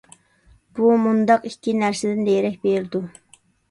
بۇ 0.79 0.89
مۇنداق 1.03 1.47
ئىككى 1.51 1.79
نەرسىدىن 1.85 2.29
دېرەك 2.33 2.61
بېرىدۇ. 2.69 3.09